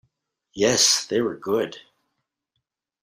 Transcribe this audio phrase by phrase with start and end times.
[0.53, 1.77] Yes, they were good.